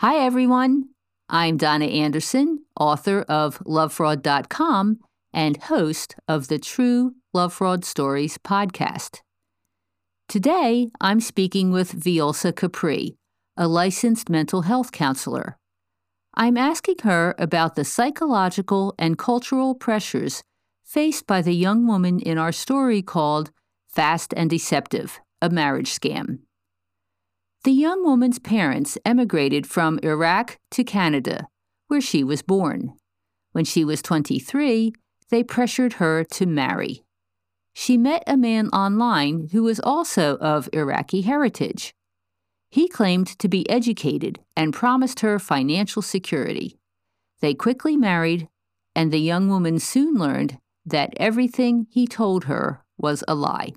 [0.00, 0.90] Hi, everyone.
[1.28, 5.00] I'm Donna Anderson, author of LoveFraud.com
[5.32, 9.22] and host of the True Love Fraud Stories podcast.
[10.28, 13.16] Today, I'm speaking with Vjolca Capri,
[13.56, 15.58] a licensed mental health counselor.
[16.32, 20.44] I'm asking her about the psychological and cultural pressures
[20.84, 23.50] faced by the young woman in our story called
[23.88, 26.38] Fast and Deceptive A Marriage Scam.
[27.68, 31.48] The young woman's parents emigrated from Iraq to Canada,
[31.88, 32.94] where she was born.
[33.52, 34.94] When she was 23,
[35.28, 37.04] they pressured her to marry.
[37.74, 41.92] She met a man online who was also of Iraqi heritage.
[42.70, 46.78] He claimed to be educated and promised her financial security.
[47.40, 48.48] They quickly married,
[48.96, 53.74] and the young woman soon learned that everything he told her was a lie.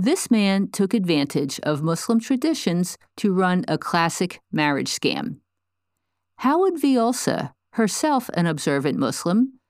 [0.00, 5.40] This man took advantage of Muslim traditions to run a classic marriage scam.
[6.36, 9.60] How would Vjolca, herself an observant Muslim,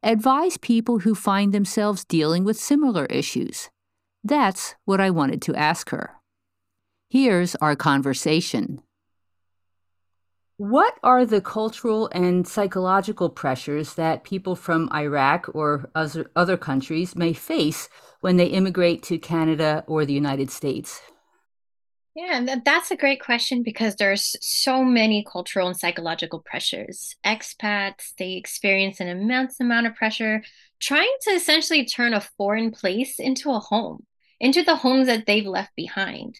[0.00, 3.68] advise people who find themselves dealing with similar issues?
[4.22, 6.20] That's what I wanted to ask her.
[7.08, 8.82] Here's our conversation.
[10.60, 17.32] What are the cultural and psychological pressures that people from Iraq or other countries may
[17.32, 17.88] face
[18.20, 21.00] when they immigrate to Canada or the United States?
[22.14, 27.16] Yeah, that's a great question because there's so many cultural and psychological pressures.
[27.24, 30.42] Expats, they experience an immense amount of pressure
[30.78, 34.04] trying to essentially turn a foreign place into a home,
[34.38, 36.38] into the homes that they've left behind.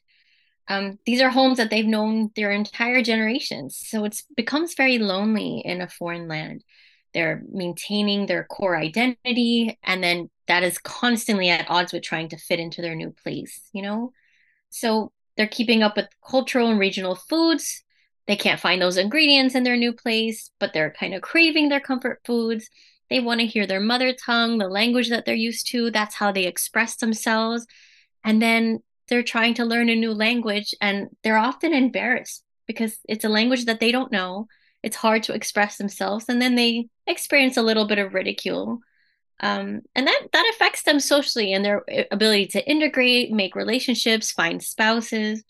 [0.70, 3.76] Um, these are homes that they've known their entire generations.
[3.76, 6.62] So it becomes very lonely in a foreign land.
[7.12, 12.36] They're maintaining their core identity, and then that is constantly at odds with trying to
[12.36, 14.12] fit into their new place, you know?
[14.69, 17.82] So they're keeping up with cultural and regional foods.
[18.28, 21.80] They can't find those ingredients in their new place, but they're kind of craving their
[21.80, 22.70] comfort foods.
[23.09, 25.91] They want to hear their mother tongue, the language that they're used to.
[25.91, 27.66] That's how they express themselves.
[28.22, 33.25] And then they're trying to learn a new language and they're often embarrassed because it's
[33.25, 34.47] a language that they don't know.
[34.82, 38.78] It's hard to express themselves, and then they experience a little bit of ridicule.
[39.41, 44.32] Um, and that that affects them socially and their eh, ability to integrate, make relationships,
[44.32, 45.42] find spouses.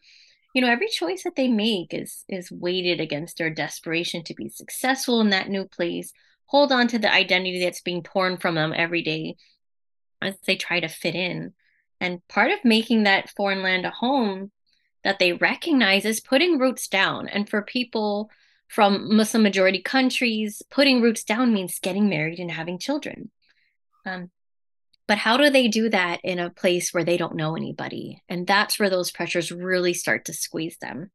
[0.55, 4.49] You know, every choice that they make is is weighted against their desperation to be
[4.49, 6.13] successful in that new place,
[6.47, 9.37] hold on to the identity that's being torn from them every day
[10.21, 11.53] as they try to fit in.
[12.01, 14.51] And part of making that foreign land a home
[15.05, 17.29] that they recognize is putting roots down.
[17.29, 18.31] And for people
[18.69, 23.31] from Muslim majority countries, putting roots down means getting married and having children.
[24.07, 24.31] Um,
[25.07, 28.23] but how do they do that in a place where they don't know anybody?
[28.29, 31.11] And that's where those pressures really start to squeeze them.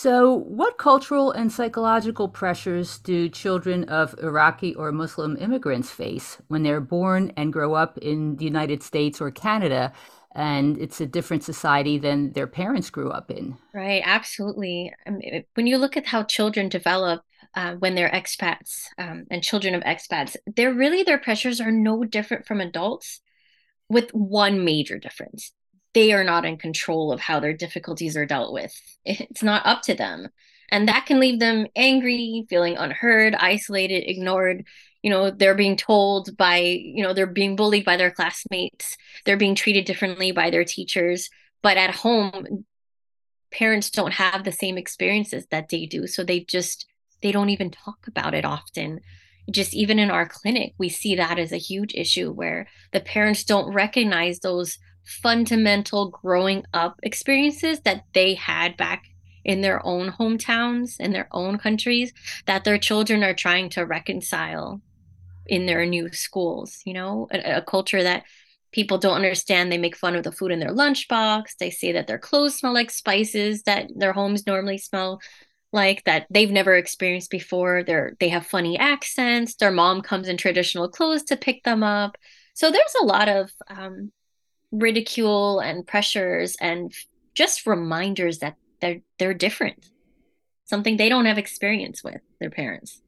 [0.00, 6.62] So, what cultural and psychological pressures do children of Iraqi or Muslim immigrants face when
[6.62, 9.92] they're born and grow up in the United States or Canada?
[10.36, 13.58] And it's a different society than their parents grew up in.
[13.74, 14.94] Right, absolutely.
[15.04, 17.22] I mean, when you look at how children develop
[17.56, 22.04] uh, when they're expats um, and children of expats, they're really, their pressures are no
[22.04, 23.20] different from adults
[23.88, 25.50] with one major difference
[25.94, 28.72] they are not in control of how their difficulties are dealt with.
[29.04, 30.28] It's not up to them.
[30.70, 34.66] And that can leave them angry, feeling unheard, isolated, ignored.
[35.02, 39.36] You know, they're being told by, you know, they're being bullied by their classmates, they're
[39.36, 41.30] being treated differently by their teachers.
[41.62, 42.64] But at home,
[43.50, 46.06] parents don't have the same experiences that they do.
[46.06, 46.86] So they just,
[47.22, 49.00] they don't even talk about it often
[49.50, 53.44] just even in our clinic we see that as a huge issue where the parents
[53.44, 59.04] don't recognize those fundamental growing up experiences that they had back
[59.44, 62.12] in their own hometowns in their own countries
[62.46, 64.80] that their children are trying to reconcile
[65.46, 67.26] in their new schools you know?
[67.30, 68.24] A, a, culture that
[68.72, 69.72] people don't understand.
[69.72, 71.56] They make fun of the food in their lunchbox.
[71.58, 75.20] They say that their clothes smell like spices that their homes normally smell
[75.72, 77.82] like that they've never experienced before.
[77.82, 79.54] They're they have funny accents.
[79.54, 82.16] Their mom comes in traditional clothes to pick them up.
[82.54, 84.12] So there's a lot of um,
[84.70, 86.92] ridicule and pressures and
[87.34, 89.90] just reminders that they're they're different
[90.64, 93.02] something they don't have experience with their parents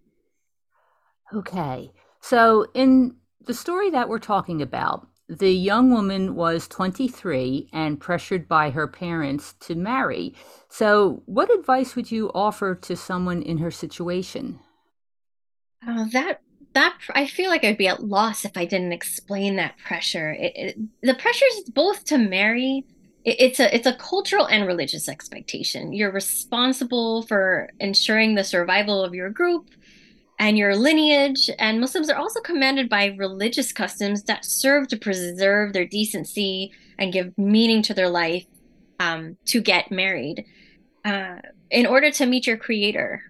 [1.35, 1.91] okay
[2.21, 3.17] so in
[3.47, 8.89] the story that we're talking about the young woman was 23 and pressured by her
[8.89, 10.35] parents to marry.
[10.69, 14.59] So, what advice would you offer to someone in her situation?
[15.87, 16.41] Oh, that
[16.75, 20.32] that I feel like I'd be at loss if I didn't explain that pressure.
[20.32, 22.84] It, it, the pressure is both to marry.
[23.25, 25.93] It, it's a it's a cultural and religious expectation.
[25.93, 29.70] You're responsible for ensuring the survival of your group
[30.38, 31.50] and your lineage.
[31.58, 37.12] And Muslims are also commanded by religious customs that serve to preserve their decency and
[37.12, 38.46] give meaning to their life
[39.00, 40.44] um, to get married.
[41.05, 41.37] Uh,
[41.70, 43.30] in order to meet your creator,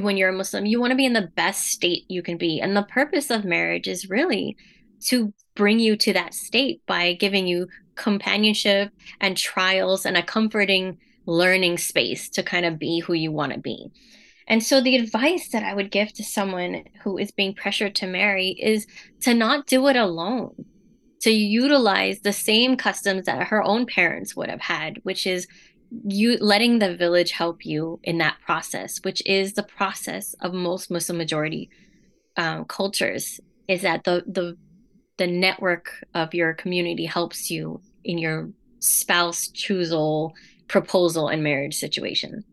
[0.00, 2.60] when you're a Muslim, you want to be in the best state you can be.
[2.60, 4.56] And the purpose of marriage is really
[5.06, 8.90] to bring you to that state by giving you companionship
[9.20, 13.58] and trials and a comforting learning space to kind of be who you want to
[13.58, 13.90] be.
[14.46, 18.06] And so the advice that I would give to someone who is being pressured to
[18.06, 18.86] marry is
[19.22, 20.66] to not do it alone,
[21.22, 25.46] to utilize the same customs that her own parents would have had, which is
[26.06, 30.90] you letting the village help you in that process, which is the process of most
[30.90, 31.70] Muslim majority
[32.36, 34.56] um, cultures, is that the the
[35.16, 38.50] the network of your community helps you in your
[38.80, 40.32] spouse choosal
[40.68, 42.44] proposal and marriage situation.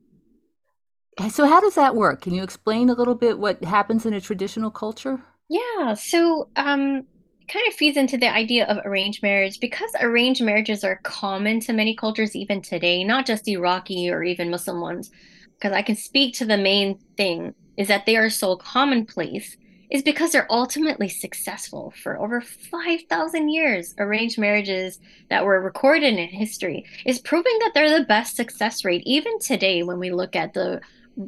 [1.29, 2.21] So, how does that work?
[2.21, 5.21] Can you explain a little bit what happens in a traditional culture?
[5.49, 5.93] Yeah.
[5.93, 7.05] So, um,
[7.51, 11.73] kind of feeds into the idea of arranged marriage because arranged marriages are common to
[11.73, 15.11] many cultures even today, not just Iraqi or even Muslim ones.
[15.59, 19.57] Because I can speak to the main thing is that they are so commonplace
[19.89, 23.93] is because they're ultimately successful for over 5,000 years.
[23.99, 24.99] Arranged marriages
[25.29, 29.83] that were recorded in history is proving that they're the best success rate, even today
[29.83, 30.79] when we look at the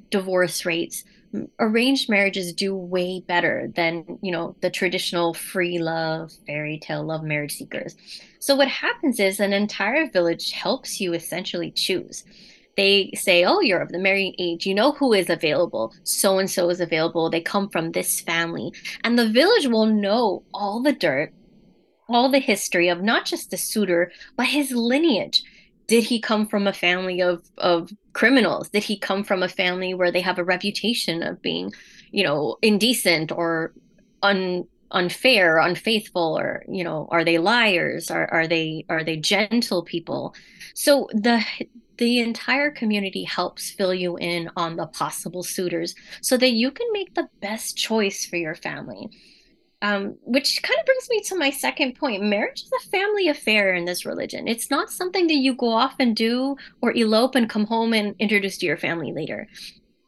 [0.10, 1.04] divorce rates
[1.60, 7.24] arranged marriages do way better than you know the traditional free love fairy tale love
[7.24, 7.96] marriage seekers.
[8.40, 12.24] So what happens is an entire village helps you essentially choose.
[12.78, 14.66] They say oh you're of the marrying age.
[14.66, 15.94] You know who is available.
[16.04, 17.30] So and so is available.
[17.30, 18.72] They come from this family.
[19.04, 21.34] And the village will know all the dirt
[22.10, 25.44] all the history of not just the suitor but his lineage.
[25.88, 28.70] Did he come from a family of of criminals?
[28.70, 31.72] Did he come from a family where they have a reputation of being
[32.12, 33.74] you know indecent or
[34.22, 38.10] un unfair unfaithful or you know are they liars?
[38.12, 40.36] Are, are they are they gentle people?
[40.76, 41.44] So the
[41.98, 46.88] the entire community helps fill you in on the possible suitors so that you can
[46.92, 49.10] make the best choice for your family
[49.84, 52.24] um, which kind of brings me to my second point.
[52.24, 54.48] Marriage is a family affair in this religion.
[54.48, 58.16] It's not something that you go off and do or elope and come home and
[58.18, 59.50] introduce to your family later.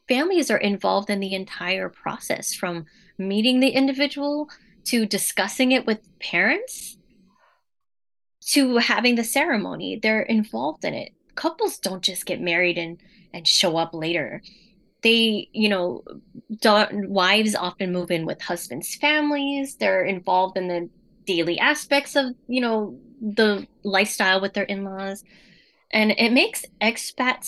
[0.08, 2.86] Families are involved in the entire process from
[3.18, 4.50] meeting the individual
[4.86, 6.98] to discussing it with parents
[8.48, 10.00] to having the ceremony.
[10.02, 11.12] They're involved in it.
[11.36, 13.02] Couples don't just get married and,
[13.34, 14.42] and show up later
[15.06, 16.04] they you know
[16.64, 19.76] wives often move in with husbands families.
[19.76, 20.90] They're involved in the
[21.28, 25.24] daily aspects of you know the lifestyle with their in-laws.
[25.92, 27.44] And it makes expat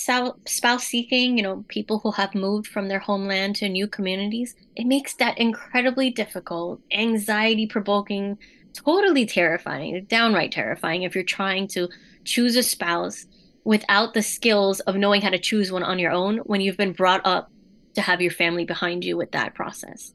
[0.47, 4.85] spouse seeking you know people who have moved from their homeland to new communities it
[4.85, 8.37] makes that incredibly difficult anxiety provoking
[8.73, 11.89] totally terrifying downright terrifying if you're trying to
[12.23, 13.25] choose a spouse
[13.67, 16.93] without the skills of knowing how to choose one on your own when you've been
[16.93, 17.51] brought up
[17.93, 20.13] to have your family behind you with that process.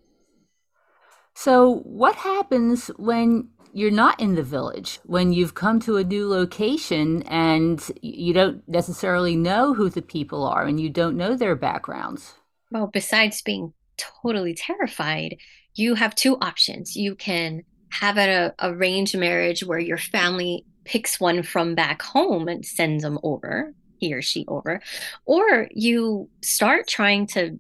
[1.35, 6.30] So, what happens when you're not in the village, when you've come to a new
[6.30, 11.54] location and you don't necessarily know who the people are and you don't know their
[11.54, 12.32] backgrounds?
[12.71, 15.37] Well, besides being totally terrified,
[15.75, 16.97] you have two options.
[16.97, 22.66] You can have an arranged marriage where your family picks one from back home and
[22.66, 24.78] sends them over, he or she over,
[25.25, 27.58] or you start trying to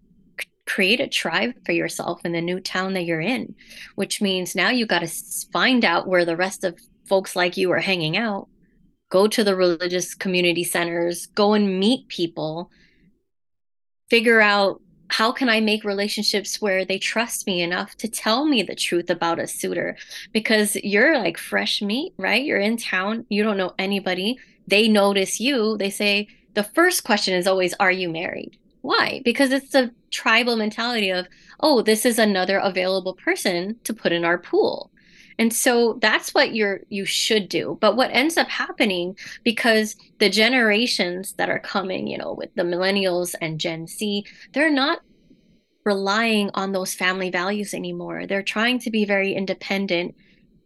[0.66, 3.54] create a tribe for yourself in the new town that you're in,
[3.94, 5.08] which means now you got to
[5.50, 8.48] find out where the rest of folks like you are hanging out,
[9.08, 12.70] go to the religious community centers, go and meet people,
[14.10, 14.81] figure out
[15.12, 19.10] how can I make relationships where they trust me enough to tell me the truth
[19.10, 19.94] about a suitor?
[20.32, 22.42] Because you're like fresh meat, right?
[22.42, 24.38] You're in town, you don't know anybody.
[24.66, 25.76] They notice you.
[25.76, 28.56] They say, the first question is always, Are you married?
[28.80, 29.20] Why?
[29.22, 31.28] Because it's the tribal mentality of,
[31.60, 34.91] oh, this is another available person to put in our pool.
[35.42, 37.76] And so that's what you're you should do.
[37.80, 42.62] But what ends up happening because the generations that are coming, you know, with the
[42.62, 45.00] millennials and Gen Z, they're not
[45.84, 48.24] relying on those family values anymore.
[48.24, 50.14] They're trying to be very independent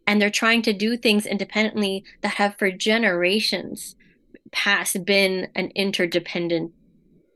[0.07, 3.97] and they're trying to do things independently that have for generations
[4.53, 6.73] past been an interdependent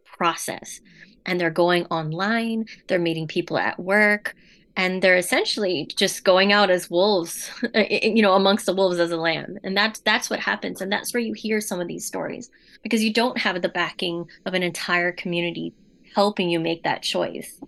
[0.04, 0.82] process.
[1.24, 4.34] And they're going online, they're meeting people at work,
[4.80, 9.16] and they're essentially just going out as wolves you know amongst the wolves as a
[9.16, 9.58] lamb.
[9.62, 10.80] And that's that's what happens.
[10.80, 12.50] And that's where you hear some of these stories
[12.82, 15.74] because you don't have the backing of an entire community
[16.14, 17.60] helping you make that choice.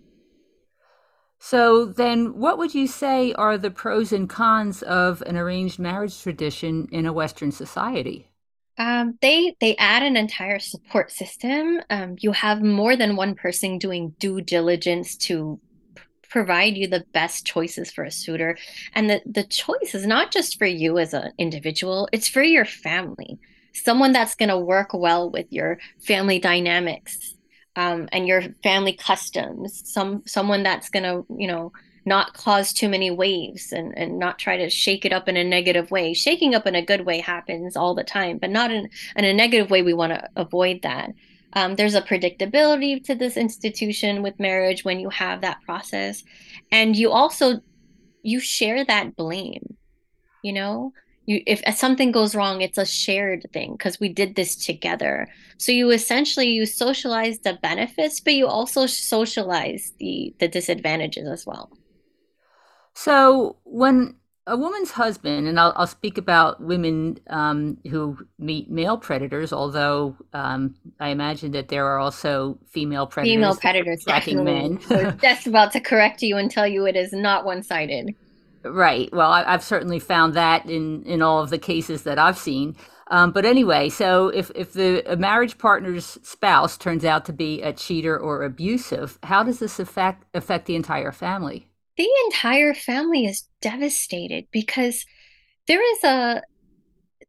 [1.38, 6.18] So then what would you say are the pros and cons of an arranged marriage
[6.22, 8.30] tradition in a western society?
[8.78, 11.80] Um, they they add an entire support system.
[11.90, 15.60] Um, you have more than one person doing due diligence to
[16.32, 18.56] provide you the best choices for a suitor.
[18.94, 22.64] And the the choice is not just for you as an individual it's for your
[22.64, 23.38] family.
[23.74, 27.34] Someone that's going to work well with your family dynamics
[27.76, 29.82] um, and your family customs.
[29.84, 31.72] Some someone that's going to you know
[32.04, 35.44] not cause too many waves and, and not try to shake it up in a
[35.44, 36.14] negative way.
[36.14, 39.34] Shaking up in a good way happens all the time but not in, in a
[39.34, 41.10] negative way we want to avoid that
[41.54, 46.22] um, there's a predictability to this institution with marriage when you have that process,
[46.70, 47.60] and you also
[48.22, 49.76] you share that blame.
[50.42, 50.92] You know,
[51.26, 55.28] you if something goes wrong, it's a shared thing because we did this together.
[55.58, 61.46] So you essentially you socialize the benefits, but you also socialize the the disadvantages as
[61.46, 61.70] well.
[62.94, 64.16] So when
[64.46, 70.16] a woman's husband, and I'll, I'll speak about women um, who meet male predators, although
[70.32, 73.34] um, I imagine that there are also female predators.
[73.34, 74.78] Female predators, definitely.
[74.88, 75.18] men.
[75.22, 78.14] just about to correct you and tell you it is not one sided.
[78.64, 79.12] Right.
[79.12, 82.76] Well, I, have certainly found that in, in all of the cases that I've seen.
[83.08, 87.72] Um, but anyway, so if, if the marriage partner's spouse turns out to be a
[87.72, 91.68] cheater or abusive, how does this affect affect the entire family?
[91.96, 95.04] The entire family is devastated because
[95.66, 96.42] there is a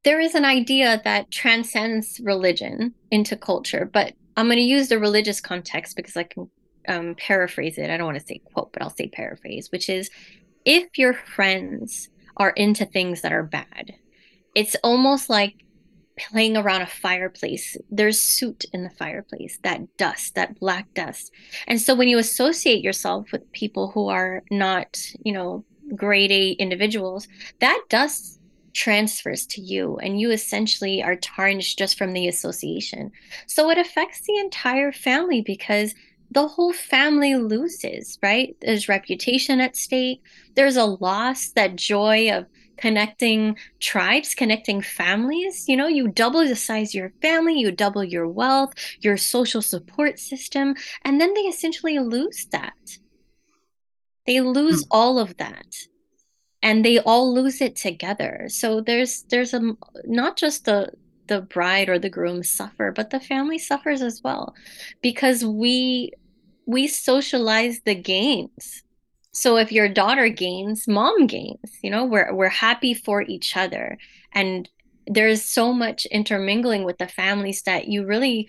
[0.04, 5.00] there is an idea that transcends religion into culture but i'm going to use the
[5.00, 6.50] religious context because i can
[6.90, 7.90] um, paraphrase it.
[7.90, 10.10] I don't want to say quote but i'll say paraphrase which is
[10.66, 13.94] if your friends are into things that are bad
[14.56, 15.63] it's almost like
[16.18, 21.32] playing around a fireplace, there's soot in the fireplace, that dust, that black dust.
[21.68, 25.66] And so when you associate yourself with people who are not, you know,
[25.96, 27.28] grade A individuals,
[27.60, 28.40] that dust
[28.74, 33.12] transfers to you and you essentially are tarnished just from the association.
[33.48, 35.94] So it affects the entire family because
[36.32, 38.56] the whole family loses, right?
[38.62, 40.24] There's reputation at stake.
[40.56, 45.68] There's a loss, that joy of connecting tribes, connecting families.
[45.68, 49.62] You know, you double the size of your family, you double your wealth, your social
[49.62, 52.74] support system, and then they essentially lose that.
[54.26, 54.88] They lose hmm.
[54.92, 55.76] all of that.
[56.62, 58.46] And they all lose it together.
[58.48, 59.76] So there's there's a
[60.06, 60.94] not just the
[61.28, 64.56] the bride or the groom suffer, but the family suffers as well
[65.02, 66.14] because we
[66.66, 68.84] we socialize the gains
[69.34, 73.98] so if your daughter gains mom gains you know we're we're happy for each other.
[74.32, 74.70] And
[75.08, 78.48] there's so much intermingling with the families that you really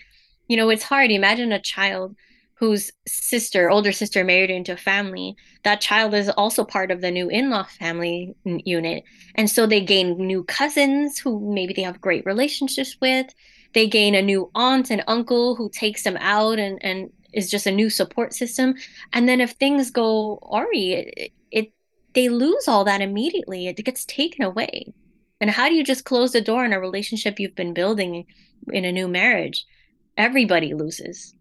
[0.49, 1.11] you know it's hard.
[1.11, 2.15] Imagine a child
[2.57, 5.37] whose sister older sister married into a family.
[5.65, 9.05] That child is also part of the new in-law family unit.
[9.35, 13.27] And so they gain new cousins who maybe they have great relationships with.
[13.75, 17.67] They gain a new aunt and uncle who takes them out and and is just
[17.67, 18.75] a new support system.
[19.13, 21.73] And then if things go awry it, it
[22.15, 23.67] they lose all that immediately.
[23.67, 24.95] It gets taken away.
[25.41, 28.27] And how do you just close the door on a relationship you've been building
[28.73, 29.67] in a new marriage?
[30.17, 31.35] Everybody loses.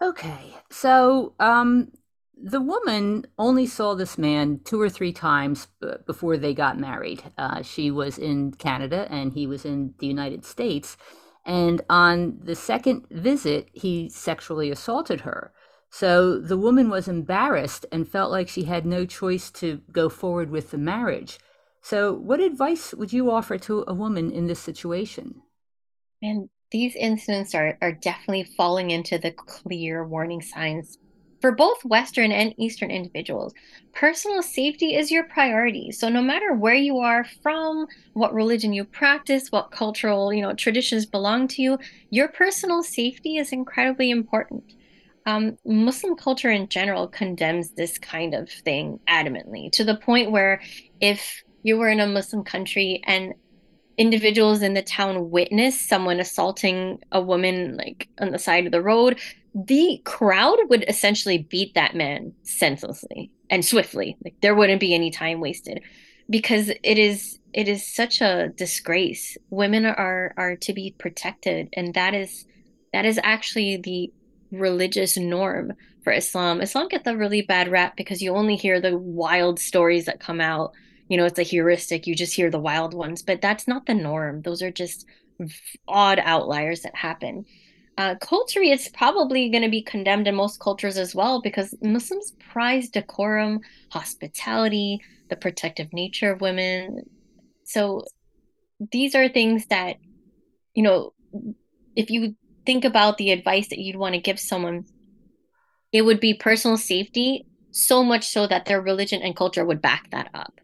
[0.00, 0.54] Okay.
[0.70, 1.90] So um
[2.36, 5.68] the woman only saw this man two or three times
[6.06, 7.22] before they got married.
[7.38, 10.96] Uh, she was in Canada and he was in the United States.
[11.44, 15.52] And on the second visit, he sexually assaulted her.
[15.90, 20.50] So the woman was embarrassed and felt like she had no choice to go forward
[20.50, 21.38] with the marriage.
[21.82, 25.42] So, what advice would you offer to a woman in this situation?
[26.22, 30.96] And these incidents are, are definitely falling into the clear warning signs
[31.44, 33.52] for both Western and Eastern individuals,
[33.92, 35.92] personal safety is your priority.
[35.92, 40.54] So no matter where you are from, what religion you practice, what cultural, you know,
[40.54, 44.64] traditions belong to you, your personal safety is incredibly important.
[45.26, 50.62] um, Muslim culture in general condemns this kind of thing adamantly to the point where
[51.00, 53.34] if you were in a Muslim country and
[53.96, 58.82] individuals in the town witness someone assaulting a woman like on the side of the
[58.82, 59.20] road,
[59.54, 64.16] the crowd would essentially beat that man senselessly and swiftly.
[64.24, 65.80] Like there wouldn't be any time wasted
[66.28, 69.36] because it is it is such a disgrace.
[69.50, 72.46] Women are are to be protected and that is
[72.92, 74.12] that is actually the
[74.50, 76.60] religious norm for Islam.
[76.60, 80.40] Islam gets a really bad rap because you only hear the wild stories that come
[80.40, 80.72] out.
[81.08, 82.06] You know, it's a heuristic.
[82.06, 84.42] You just hear the wild ones, but that's not the norm.
[84.42, 85.06] Those are just
[85.88, 87.44] odd outliers that happen.
[87.96, 92.32] Uh, culturally, it's probably going to be condemned in most cultures as well because Muslims
[92.50, 93.60] prize decorum,
[93.90, 97.04] hospitality, the protective nature of women.
[97.64, 98.02] So
[98.90, 99.96] these are things that,
[100.74, 101.12] you know,
[101.94, 102.34] if you
[102.66, 104.84] think about the advice that you'd want to give someone,
[105.92, 110.10] it would be personal safety, so much so that their religion and culture would back
[110.10, 110.60] that up.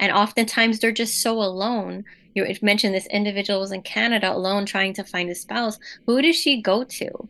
[0.00, 2.04] And oftentimes they're just so alone.
[2.34, 5.78] You mentioned this individual was in Canada alone trying to find a spouse.
[6.06, 7.28] Who does she go to?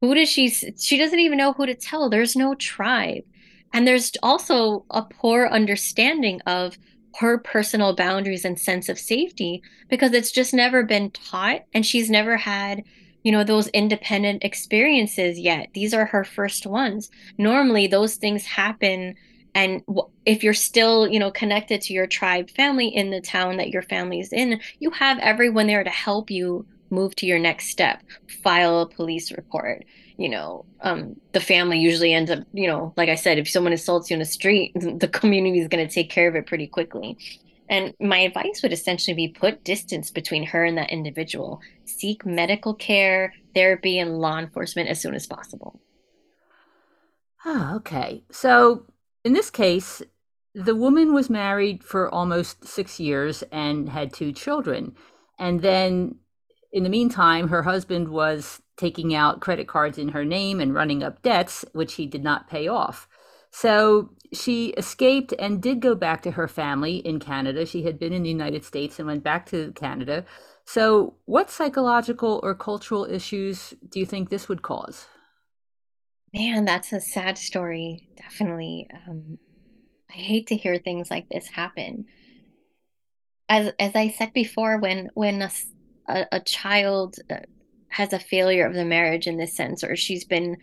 [0.00, 0.48] Who does she?
[0.48, 2.08] She doesn't even know who to tell.
[2.08, 3.22] There's no tribe.
[3.72, 6.78] And there's also a poor understanding of
[7.16, 12.08] her personal boundaries and sense of safety because it's just never been taught and she's
[12.08, 12.84] never had
[13.24, 19.16] you know those independent experiences yet these are her first ones normally those things happen
[19.54, 19.82] and
[20.24, 23.82] if you're still you know connected to your tribe family in the town that your
[23.82, 28.02] family is in you have everyone there to help you move to your next step.
[28.42, 29.84] File a police report
[30.16, 33.72] you know um, the family usually ends up you know like i said if someone
[33.72, 36.66] assaults you in the street the community is going to take care of it pretty
[36.66, 37.16] quickly.
[37.70, 41.60] And my advice would essentially be put distance between her and that individual.
[41.84, 45.80] Seek medical care therapy and law enforcement as soon as possible.
[47.44, 48.24] Oh okay.
[48.32, 48.86] So
[49.24, 50.02] in this case
[50.54, 54.94] the woman was married for almost six years and had two children
[55.38, 56.16] and then
[56.72, 61.02] in the meantime her husband was taking out credit cards in her name and running
[61.02, 63.06] up debts, which he did not pay off.
[63.50, 67.66] So she escaped and did go back to her family in Canada.
[67.66, 70.24] She had been in the United States and went back to Canada.
[70.64, 75.06] So, what psychological or cultural issues do you think this would cause?
[76.32, 78.08] Man, that's a sad story.
[78.16, 78.88] Definitely.
[79.08, 79.38] Um,
[80.08, 82.06] I hate to hear things like this happen.
[83.48, 85.50] As as I said before, when when a,
[86.08, 87.38] a, a child uh,
[87.88, 90.56] has a failure of the marriage in this sense, or she's been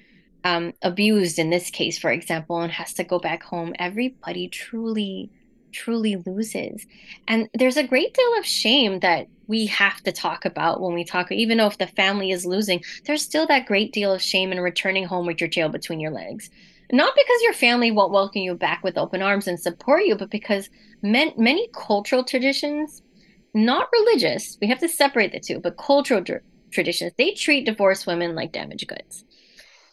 [0.46, 5.30] um, abused in this case, for example, and has to go back home, everybody truly,
[5.72, 6.86] truly loses.
[7.28, 11.04] And there's a great deal of shame that we have to talk about when we
[11.04, 14.52] talk, even though if the family is losing, there's still that great deal of shame
[14.52, 16.50] in returning home with your tail between your legs.
[16.92, 20.30] Not because your family won't welcome you back with open arms and support you, but
[20.30, 20.70] because
[21.02, 23.02] men, many cultural traditions,
[23.54, 26.24] not religious, we have to separate the two, but cultural
[26.72, 29.26] traditions, they treat divorced women like damaged goods.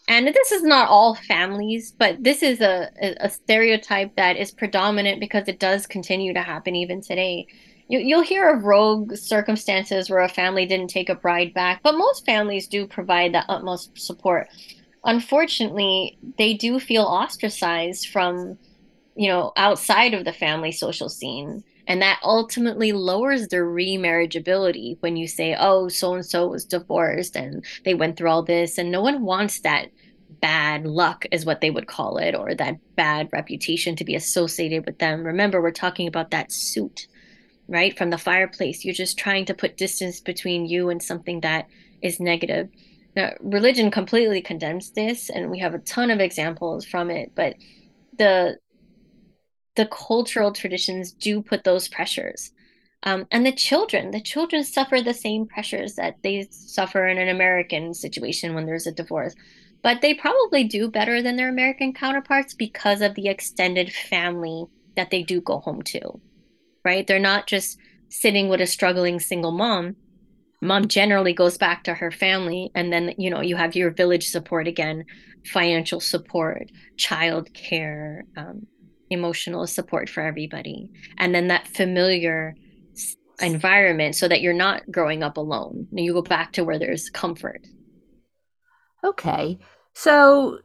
[0.06, 2.90] And this is not all families, but this is a,
[3.20, 7.46] a, stereotype that is predominant because it does continue to happen even today.
[7.88, 11.96] You, you'll hear of rogue circumstances where a family didn't take a bride back, but
[11.96, 14.48] most families do provide the utmost support.
[15.04, 18.58] Unfortunately, they do feel ostracized from,
[19.16, 25.16] you know, outside of the family social scene and that ultimately lowers their remarriageability when
[25.16, 28.78] you say, oh, so and so was divorced and they went through all this.
[28.78, 29.90] And no one wants that
[30.40, 34.84] bad luck, is what they would call it, or that bad reputation to be associated
[34.86, 35.24] with them.
[35.24, 37.06] Remember, we're talking about that suit,
[37.68, 37.96] right?
[37.96, 38.84] From the fireplace.
[38.84, 41.66] You're just trying to put distance between you and something that
[42.02, 42.68] is negative.
[43.16, 47.54] Now, religion completely condemns this, and we have a ton of examples from it, but
[48.18, 48.58] the
[49.76, 52.52] the cultural traditions do put those pressures.
[53.02, 57.28] Um, and the children, the children suffer the same pressures that they suffer in an
[57.28, 59.34] American situation when there's a divorce.
[59.82, 64.64] But they probably do better than their American counterparts because of the extended family
[64.96, 66.20] that they do go home to,
[66.84, 67.06] right?
[67.06, 69.96] They're not just sitting with a struggling single mom.
[70.62, 74.28] Mom generally goes back to her family, and then you know you have your village
[74.28, 75.04] support again,
[75.52, 78.66] financial support, child care, um,
[79.10, 80.90] emotional support for everybody.
[81.18, 82.56] And then that familiar
[83.40, 85.88] environment so that you're not growing up alone.
[85.92, 87.66] You go back to where there's comfort.
[89.02, 89.58] Okay.
[89.92, 90.60] So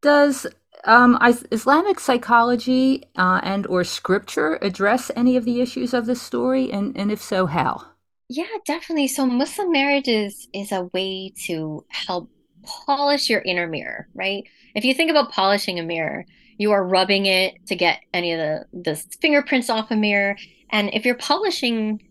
[0.00, 0.46] does
[0.84, 1.16] um,
[1.52, 6.72] islamic psychology uh, and or scripture address any of the issues of this story?
[6.72, 7.86] And, and if so how?
[8.28, 9.08] Yeah definitely.
[9.08, 12.30] So muslim marriage is is a way to help
[12.64, 14.44] polish your inner mirror, right?
[14.74, 16.24] If you think about polishing a mirror,
[16.58, 20.36] you are rubbing it to get any of the the fingerprints off a mirror,
[20.70, 22.02] and if you're polishing,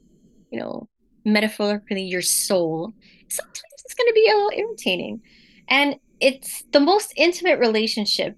[0.51, 0.87] you know,
[1.25, 2.91] metaphorically your soul,
[3.27, 5.21] sometimes it's going to be a little irritating.
[5.67, 8.37] And it's the most intimate relationship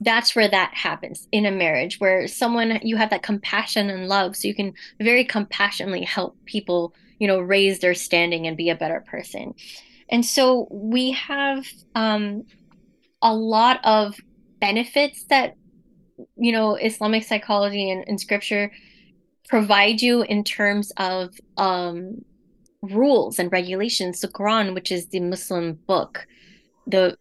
[0.00, 4.36] that's where that happens in a marriage where someone you have that compassion and love
[4.36, 8.74] so you can very compassionately help people you know raise their standing and be a
[8.74, 9.54] better person
[10.08, 12.42] and so we have um,
[13.22, 14.16] a lot of
[14.66, 15.48] benefits that
[16.36, 18.66] you know islamic psychology and, and scripture
[19.48, 21.20] provide you in terms of
[21.58, 22.24] um,
[22.80, 24.20] rules and regulations.
[24.20, 26.26] The quran which is the muslim book
[26.94, 27.16] the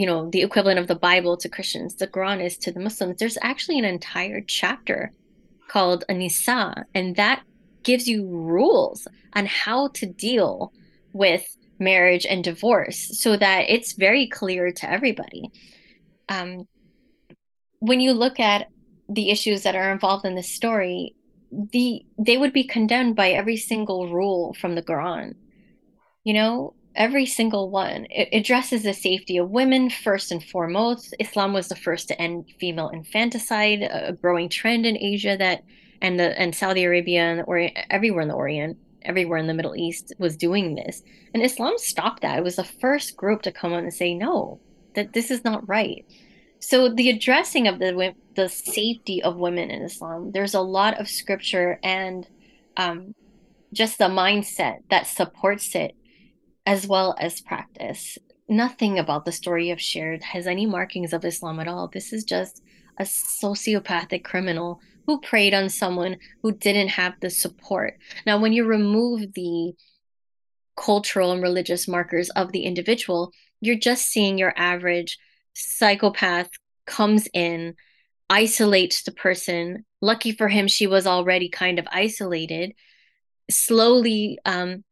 [0.00, 3.16] you know the equivalent of the bible to christians the quran is to the muslims.
[3.18, 4.98] There's actually an entire chapter
[5.72, 7.38] called An-Nisa and that
[7.82, 9.06] gives you rules
[9.38, 10.72] on how to deal
[11.12, 11.44] with
[11.78, 15.42] marriage and divorce so that it's very clear to everybody.
[16.28, 16.66] Um,
[17.80, 18.68] when you look at
[19.08, 21.14] the issues that are involved in this story
[21.50, 25.34] the they would be condemned by every single rule from the quran
[26.24, 28.06] you know every single one.
[28.10, 31.14] It addresses the safety of women first and foremost.
[31.20, 35.62] Islam was the first to end female infanticide, a growing trend in Asia that
[36.02, 39.76] and the and Saudi Arabia and or everywhere in the Orient, everywhere in the Middle
[39.76, 41.02] East was doing this.
[41.32, 42.38] And Islam stopped that.
[42.38, 44.60] It was the first group to come on and say no,
[44.94, 46.04] that this is not right.
[46.60, 51.08] So the addressing of the the safety of women in Islam, there's a lot of
[51.08, 52.26] scripture and
[52.76, 53.14] um,
[53.72, 55.94] just the mindset that supports it
[56.66, 58.18] as well as practice.
[58.48, 61.88] Nothing about the story I've shared has any markings of Islam at all.
[61.88, 62.62] This is just
[62.98, 67.98] a sociopathic criminal who preyed on someone who didn't have the support.
[68.26, 69.72] Now, when you remove the
[70.76, 75.18] cultural and religious markers of the individual, you're just seeing your average
[75.58, 76.50] psychopath
[76.86, 77.74] comes in,
[78.30, 79.84] isolates the person.
[80.00, 82.74] Lucky for him, she was already kind of isolated,
[83.50, 84.84] slowly um,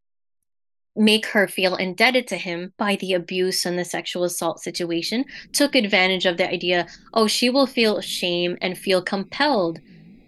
[0.96, 5.74] make her feel indebted to him by the abuse and the sexual assault situation, took
[5.74, 9.78] advantage of the idea, oh, she will feel shame and feel compelled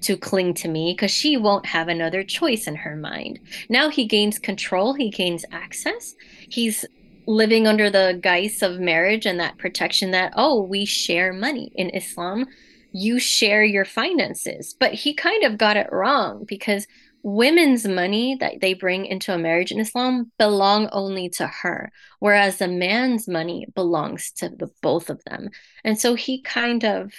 [0.00, 3.40] to cling to me because she won't have another choice in her mind.
[3.68, 6.14] Now he gains control, he gains access.
[6.48, 6.84] He's
[7.28, 11.90] living under the guise of marriage and that protection that, oh, we share money in
[11.90, 12.46] Islam.
[12.90, 14.74] You share your finances.
[14.80, 16.86] But he kind of got it wrong because
[17.22, 22.56] women's money that they bring into a marriage in Islam belong only to her, whereas
[22.56, 25.50] the man's money belongs to the both of them.
[25.84, 27.12] And so he kind of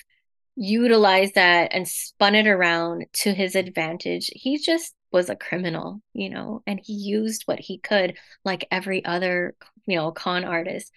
[0.56, 4.32] utilized that and spun it around to his advantage.
[4.34, 9.04] He just was a criminal, you know, and he used what he could, like every
[9.06, 10.92] other, you know, con artist.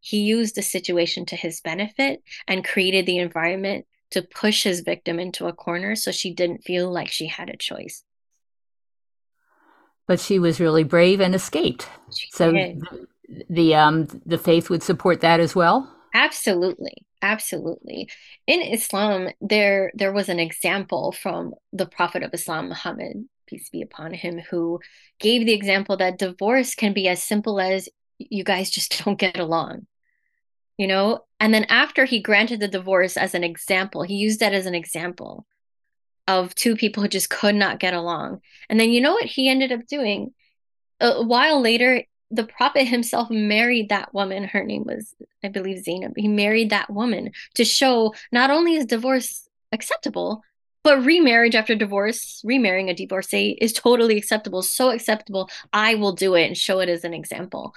[0.00, 5.18] He used the situation to his benefit and created the environment to push his victim
[5.18, 8.04] into a corner so she didn't feel like she had a choice
[10.06, 11.88] but she was really brave and escaped.
[12.14, 12.82] She so did.
[13.48, 15.90] the um the faith would support that as well.
[16.14, 18.08] Absolutely, absolutely.
[18.46, 23.82] In Islam, there there was an example from the Prophet of Islam, Muhammad, peace be
[23.82, 24.80] upon him, who
[25.18, 27.88] gave the example that divorce can be as simple as
[28.18, 29.86] you guys just don't get along.
[30.78, 34.54] You know, and then after he granted the divorce as an example, he used that
[34.54, 35.46] as an example
[36.26, 38.40] of two people who just could not get along.
[38.68, 40.32] And then you know what he ended up doing?
[40.98, 44.44] A while later, the prophet himself married that woman.
[44.44, 46.14] Her name was, I believe, Zainab.
[46.16, 50.42] He married that woman to show not only is divorce acceptable,
[50.84, 54.62] but remarriage after divorce, remarrying a divorcee is totally acceptable.
[54.62, 57.74] So acceptable, I will do it and show it as an example.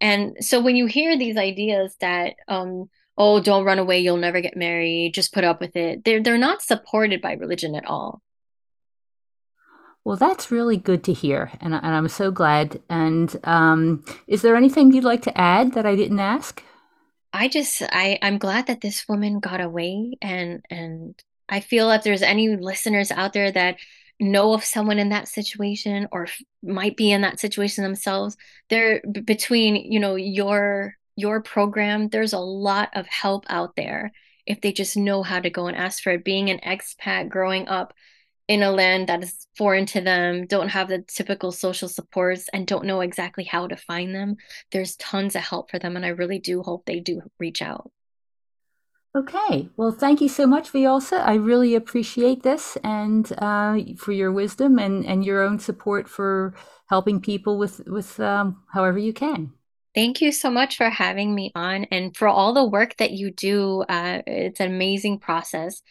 [0.00, 4.40] And so when you hear these ideas that um, oh, don't run away, you'll never
[4.40, 6.04] get married, just put up with it.
[6.04, 8.22] They're they're not supported by religion at all.
[10.02, 12.80] Well, that's really good to hear, and, and I'm so glad.
[12.88, 16.62] And um, is there anything you'd like to add that I didn't ask?
[17.34, 22.04] I just I I'm glad that this woman got away, and and I feel if
[22.04, 23.76] there's any listeners out there that
[24.20, 26.28] know of someone in that situation or
[26.62, 28.36] might be in that situation themselves,
[28.68, 34.12] they're b- between you know your your program, there's a lot of help out there
[34.46, 36.24] if they just know how to go and ask for it.
[36.24, 37.92] Being an expat growing up
[38.48, 42.66] in a land that is foreign to them, don't have the typical social supports, and
[42.66, 44.36] don't know exactly how to find them,
[44.72, 45.96] there's tons of help for them.
[45.96, 47.90] And I really do hope they do reach out.
[49.14, 49.68] Okay.
[49.76, 51.20] Well, thank you so much, Vjolca.
[51.24, 56.54] I really appreciate this and uh, for your wisdom and, and your own support for
[56.88, 59.52] helping people with, with um, however you can.
[59.96, 63.32] Thank you so much for having me on and for all the work that you
[63.32, 63.82] do.
[63.88, 65.82] Uh, it's an amazing process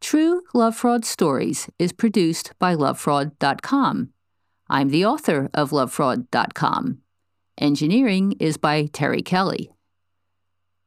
[0.00, 4.08] True Love Fraud Stories is produced by lovefraud.com.
[4.68, 6.98] I'm the author of lovefraud.com.
[7.58, 9.72] Engineering is by Terry Kelly.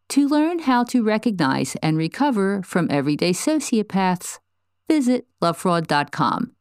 [0.10, 4.40] To learn how to recognize and recover from everyday sociopaths,
[4.88, 6.52] visit lovefraud.com.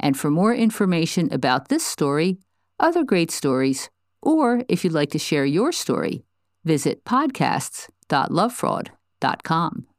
[0.00, 2.38] And for more information about this story,
[2.80, 3.90] other great stories,
[4.20, 6.24] or if you'd like to share your story,
[6.64, 9.93] visit podcasts.lovefraud.com.